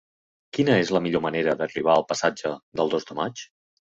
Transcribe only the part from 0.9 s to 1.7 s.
la millor manera